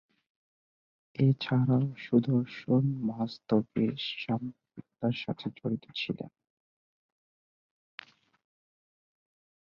[1.15, 6.31] এছাড়াও সুদর্শন মহাস্থবির সাংবাদিকতার সাথে জড়িত ছিলেন।